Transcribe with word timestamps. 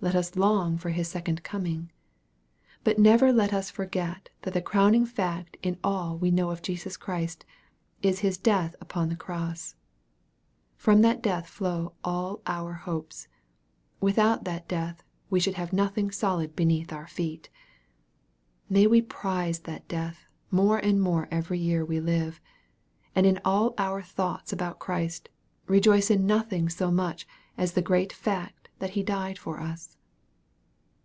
Let 0.00 0.14
us 0.14 0.36
long 0.36 0.78
for 0.78 0.90
his 0.90 1.08
second 1.08 1.42
coming. 1.42 1.90
But 2.84 3.00
never 3.00 3.32
let 3.32 3.52
us 3.52 3.68
forget 3.68 4.28
that 4.42 4.54
the 4.54 4.62
crowning 4.62 5.04
fact 5.04 5.56
in 5.60 5.76
all 5.82 6.16
we 6.16 6.30
know 6.30 6.50
of 6.52 6.62
Jesus 6.62 6.96
Christ, 6.96 7.44
is 8.00 8.20
His 8.20 8.38
death 8.38 8.76
upon 8.80 9.08
the 9.08 9.16
cross. 9.16 9.74
From 10.76 11.00
that 11.02 11.20
death 11.20 11.48
flow 11.48 11.94
all 12.04 12.42
our 12.46 12.74
hopes. 12.74 13.26
Without 14.00 14.44
that 14.44 14.68
death 14.68 15.02
we 15.30 15.40
should 15.40 15.54
have 15.54 15.72
nothing 15.72 16.12
solid 16.12 16.54
beneath 16.54 16.92
our 16.92 17.08
feet. 17.08 17.50
May 18.68 18.86
we 18.86 19.02
prize 19.02 19.58
that 19.62 19.88
death 19.88 20.26
more 20.48 20.78
and 20.78 21.02
more 21.02 21.26
every 21.32 21.58
year 21.58 21.84
we 21.84 21.98
live; 21.98 22.40
and 23.16 23.26
in 23.26 23.40
all 23.44 23.74
our 23.78 24.00
thoughts 24.00 24.52
about 24.52 24.78
Christ, 24.78 25.28
rejoice 25.66 26.08
in 26.08 26.24
nothing 26.24 26.68
so 26.68 26.92
much 26.92 27.26
as 27.56 27.72
the 27.72 27.82
great 27.82 28.12
fact 28.12 28.54
that 28.78 28.90
He 28.90 29.02
died 29.02 29.36
for 29.36 29.58
us 29.58 29.96